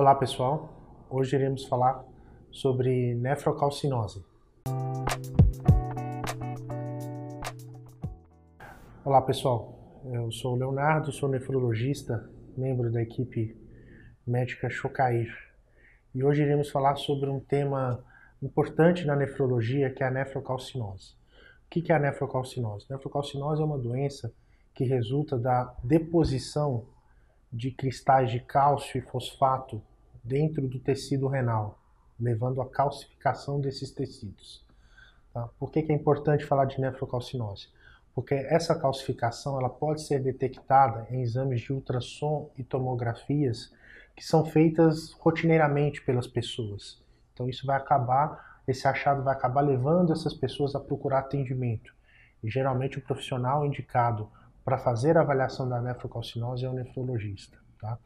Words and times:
Olá 0.00 0.14
pessoal, 0.14 0.72
hoje 1.10 1.34
iremos 1.34 1.64
falar 1.64 2.04
sobre 2.52 3.16
nefrocalcinose. 3.16 4.24
Olá 9.04 9.20
pessoal, 9.22 10.00
eu 10.04 10.30
sou 10.30 10.54
o 10.54 10.56
Leonardo, 10.56 11.10
sou 11.10 11.28
nefrologista, 11.28 12.30
membro 12.56 12.92
da 12.92 13.02
equipe 13.02 13.60
médica 14.24 14.70
Chocair. 14.70 15.36
E 16.14 16.22
hoje 16.22 16.42
iremos 16.42 16.70
falar 16.70 16.94
sobre 16.94 17.28
um 17.28 17.40
tema 17.40 18.00
importante 18.40 19.04
na 19.04 19.16
nefrologia 19.16 19.90
que 19.90 20.04
é 20.04 20.06
a 20.06 20.12
nefrocalcinose. 20.12 21.16
O 21.66 21.70
que 21.70 21.90
é 21.90 21.96
a 21.96 21.98
nefrocalcinose? 21.98 22.86
A 22.88 22.94
nefrocalcinose 22.94 23.60
é 23.60 23.64
uma 23.64 23.76
doença 23.78 24.32
que 24.72 24.84
resulta 24.84 25.36
da 25.36 25.74
deposição 25.82 26.86
de 27.52 27.72
cristais 27.72 28.30
de 28.30 28.38
cálcio 28.38 28.96
e 28.98 29.02
fosfato 29.02 29.82
dentro 30.28 30.68
do 30.68 30.78
tecido 30.78 31.26
renal, 31.26 31.80
levando 32.20 32.60
à 32.60 32.68
calcificação 32.68 33.60
desses 33.60 33.90
tecidos. 33.90 34.64
Tá? 35.32 35.48
Por 35.58 35.72
que, 35.72 35.82
que 35.82 35.90
é 35.90 35.94
importante 35.94 36.44
falar 36.44 36.66
de 36.66 36.80
nefrocalcinose? 36.80 37.68
Porque 38.14 38.34
essa 38.34 38.78
calcificação 38.78 39.58
ela 39.58 39.70
pode 39.70 40.02
ser 40.02 40.20
detectada 40.20 41.06
em 41.10 41.22
exames 41.22 41.60
de 41.62 41.72
ultrassom 41.72 42.50
e 42.58 42.62
tomografias 42.62 43.72
que 44.14 44.24
são 44.24 44.44
feitas 44.44 45.12
rotineiramente 45.12 46.02
pelas 46.02 46.26
pessoas. 46.26 47.00
Então 47.32 47.48
isso 47.48 47.64
vai 47.64 47.76
acabar, 47.76 48.60
esse 48.66 48.86
achado 48.86 49.22
vai 49.22 49.32
acabar 49.32 49.60
levando 49.60 50.12
essas 50.12 50.34
pessoas 50.34 50.74
a 50.74 50.80
procurar 50.80 51.20
atendimento. 51.20 51.94
E 52.42 52.50
geralmente 52.50 52.98
o 52.98 53.02
profissional 53.02 53.64
indicado 53.64 54.28
para 54.64 54.76
fazer 54.76 55.16
a 55.16 55.20
avaliação 55.20 55.68
da 55.68 55.80
nefrocalcinose 55.80 56.64
é 56.64 56.68
o 56.68 56.72
nefrologista. 56.72 57.56
Tá? 57.80 57.96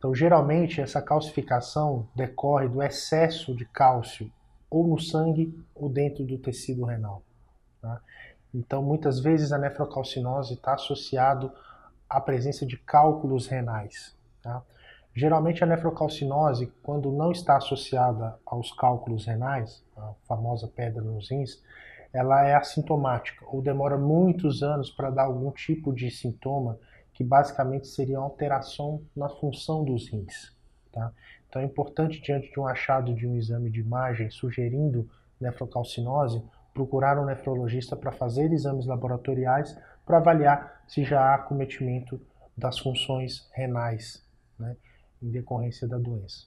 Então, 0.00 0.14
geralmente, 0.14 0.80
essa 0.80 1.02
calcificação 1.02 2.08
decorre 2.16 2.66
do 2.66 2.82
excesso 2.82 3.54
de 3.54 3.66
cálcio 3.66 4.32
ou 4.70 4.88
no 4.88 4.98
sangue 4.98 5.54
ou 5.74 5.90
dentro 5.90 6.24
do 6.24 6.38
tecido 6.38 6.86
renal. 6.86 7.22
Tá? 7.82 8.00
Então, 8.54 8.82
muitas 8.82 9.20
vezes 9.20 9.52
a 9.52 9.58
nefrocalcinose 9.58 10.54
está 10.54 10.72
associado 10.72 11.52
à 12.08 12.18
presença 12.18 12.64
de 12.64 12.78
cálculos 12.78 13.46
renais. 13.46 14.16
Tá? 14.42 14.62
Geralmente 15.14 15.62
a 15.62 15.66
nefrocalcinose, 15.66 16.72
quando 16.82 17.12
não 17.12 17.30
está 17.30 17.58
associada 17.58 18.38
aos 18.46 18.72
cálculos 18.72 19.26
renais, 19.26 19.84
a 19.98 20.14
famosa 20.26 20.66
pedra 20.66 21.02
nos 21.02 21.30
rins, 21.30 21.62
ela 22.10 22.42
é 22.48 22.54
assintomática 22.54 23.44
ou 23.46 23.60
demora 23.60 23.98
muitos 23.98 24.62
anos 24.62 24.90
para 24.90 25.10
dar 25.10 25.24
algum 25.24 25.50
tipo 25.50 25.92
de 25.92 26.10
sintoma 26.10 26.78
que 27.12 27.24
basicamente 27.24 27.86
seria 27.88 28.18
alteração 28.18 29.02
na 29.14 29.28
função 29.28 29.84
dos 29.84 30.10
rins. 30.10 30.56
Tá? 30.92 31.12
Então 31.48 31.62
é 31.62 31.64
importante, 31.64 32.20
diante 32.20 32.50
de 32.50 32.60
um 32.60 32.66
achado 32.66 33.14
de 33.14 33.26
um 33.26 33.36
exame 33.36 33.70
de 33.70 33.80
imagem 33.80 34.30
sugerindo 34.30 35.08
nefrocalcinose, 35.40 36.42
procurar 36.72 37.18
um 37.18 37.24
nefrologista 37.24 37.96
para 37.96 38.12
fazer 38.12 38.52
exames 38.52 38.86
laboratoriais 38.86 39.76
para 40.06 40.18
avaliar 40.18 40.82
se 40.86 41.04
já 41.04 41.20
há 41.20 41.34
acometimento 41.34 42.20
das 42.56 42.78
funções 42.78 43.48
renais 43.52 44.24
né, 44.58 44.76
em 45.22 45.30
decorrência 45.30 45.88
da 45.88 45.98
doença. 45.98 46.46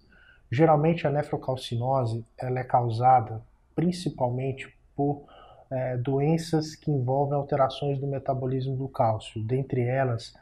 Geralmente 0.51 1.07
a 1.07 1.11
nefrocalcinose 1.11 2.25
ela 2.37 2.59
é 2.59 2.63
causada 2.63 3.41
principalmente 3.75 4.73
por 4.95 5.25
é, 5.71 5.97
doenças 5.97 6.75
que 6.75 6.91
envolvem 6.91 7.35
alterações 7.35 7.99
do 7.99 8.07
metabolismo 8.07 8.75
do 8.75 8.87
cálcio. 8.87 9.43
Dentre 9.43 9.81
elas, 9.81 10.33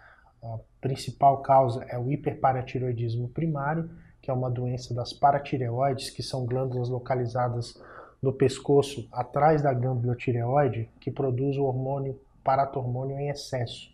a 0.43 0.59
principal 0.79 1.41
causa 1.41 1.83
é 1.89 1.97
o 1.97 2.11
hiperparatiroidismo 2.11 3.29
primário, 3.29 3.89
que 4.21 4.29
é 4.29 4.33
uma 4.33 4.49
doença 4.49 4.93
das 4.93 5.13
paratireoides, 5.13 6.09
que 6.09 6.23
são 6.23 6.45
glândulas 6.45 6.89
localizadas 6.89 7.79
no 8.21 8.33
pescoço 8.33 9.07
atrás 9.11 9.61
da 9.61 9.73
glândula 9.73 10.15
tireoide, 10.15 10.89
que 10.99 11.11
produz 11.11 11.57
o 11.57 11.63
hormônio 11.63 12.19
paratormônio 12.43 13.17
em 13.17 13.29
excesso. 13.29 13.91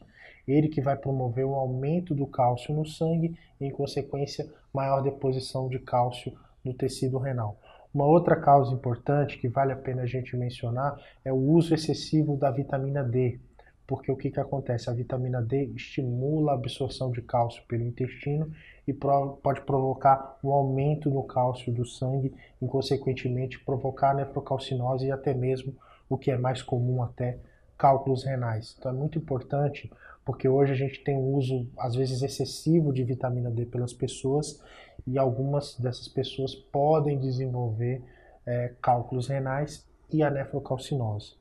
Ele 0.47 0.69
que 0.69 0.81
vai 0.81 0.95
promover 0.95 1.45
o 1.45 1.55
aumento 1.55 2.15
do 2.15 2.25
cálcio 2.25 2.73
no 2.73 2.85
sangue 2.85 3.37
e, 3.59 3.65
em 3.65 3.71
consequência, 3.71 4.49
maior 4.73 5.01
deposição 5.01 5.67
de 5.67 5.79
cálcio 5.79 6.33
no 6.63 6.73
tecido 6.73 7.17
renal. 7.17 7.57
Uma 7.93 8.05
outra 8.05 8.35
causa 8.35 8.73
importante 8.73 9.37
que 9.37 9.47
vale 9.47 9.73
a 9.73 9.77
pena 9.77 10.03
a 10.03 10.05
gente 10.05 10.35
mencionar 10.37 10.97
é 11.23 11.31
o 11.31 11.35
uso 11.35 11.73
excessivo 11.73 12.37
da 12.37 12.51
vitamina 12.51 13.03
D, 13.03 13.39
porque 13.87 14.11
o 14.11 14.17
que, 14.17 14.29
que 14.29 14.39
acontece? 14.39 14.89
A 14.89 14.93
vitamina 14.93 15.41
D 15.41 15.71
estimula 15.73 16.51
a 16.51 16.55
absorção 16.55 17.09
de 17.09 17.21
cálcio 17.21 17.63
pelo 17.67 17.83
intestino 17.83 18.51
e 18.85 18.93
pode 18.93 19.61
provocar 19.61 20.37
um 20.43 20.51
aumento 20.51 21.09
no 21.09 21.23
cálcio 21.23 21.73
do 21.73 21.85
sangue 21.85 22.35
e, 22.61 22.67
consequentemente, 22.67 23.59
provocar 23.59 24.13
nefrocalcinose 24.13 25.07
e 25.07 25.11
até 25.11 25.33
mesmo, 25.33 25.73
o 26.09 26.17
que 26.17 26.29
é 26.29 26.37
mais 26.37 26.61
comum 26.61 27.01
até, 27.01 27.39
cálculos 27.77 28.25
renais. 28.25 28.75
Então 28.77 28.91
é 28.91 28.93
muito 28.93 29.17
importante 29.17 29.89
porque 30.25 30.49
hoje 30.49 30.73
a 30.73 30.75
gente 30.75 31.01
tem 31.05 31.15
um 31.15 31.35
uso, 31.35 31.65
às 31.77 31.95
vezes, 31.95 32.21
excessivo 32.21 32.91
de 32.91 33.01
vitamina 33.05 33.49
D 33.49 33.65
pelas 33.65 33.93
pessoas 33.93 34.61
e 35.05 35.17
algumas 35.17 35.79
dessas 35.79 36.09
pessoas 36.09 36.53
podem 36.53 37.17
desenvolver 37.17 38.03
é, 38.45 38.73
cálculos 38.81 39.29
renais 39.29 39.87
e 40.11 40.21
a 40.21 40.29
nefrocalcinose. 40.29 41.35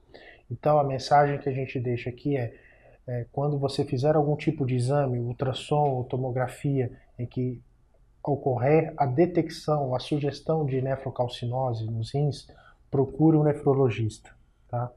Então 0.51 0.79
a 0.79 0.85
mensagem 0.85 1.39
que 1.39 1.49
a 1.49 1.53
gente 1.53 1.79
deixa 1.81 2.11
aqui 2.11 2.37
é, 2.37 2.55
é 3.07 3.27
quando 3.33 3.59
você 3.59 3.85
fizer 3.85 4.15
algum 4.15 4.37
tipo 4.37 4.65
de 4.65 4.75
exame, 4.75 5.19
ultrassom 5.19 5.91
ou 5.91 6.05
tomografia, 6.05 6.91
em 7.19 7.27
que 7.27 7.61
ocorrer 8.23 8.93
a 8.97 9.07
detecção, 9.07 9.95
a 9.95 10.01
sugestão 10.01 10.67
de 10.67 10.83
nefrocalcinose 10.83 11.87
nos 11.87 12.13
rins, 12.13 12.49
procure 12.91 13.37
um 13.37 13.45
nefrologista. 13.45 14.31
Tá? 14.69 14.91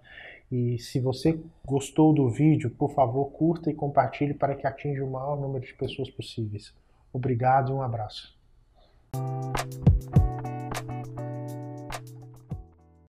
E 0.52 0.80
se 0.80 1.00
você 1.00 1.40
gostou 1.64 2.12
do 2.14 2.28
vídeo, 2.28 2.72
por 2.72 2.92
favor, 2.94 3.26
curta 3.32 3.70
e 3.70 3.74
compartilhe 3.74 4.34
para 4.34 4.56
que 4.56 4.66
atinja 4.66 5.06
o 5.06 5.12
maior 5.12 5.40
número 5.40 5.64
de 5.64 5.74
pessoas 5.76 6.10
possíveis. 6.10 6.74
Obrigado 7.14 7.72
e 7.72 7.74
um 7.74 7.82
abraço. 7.82 8.36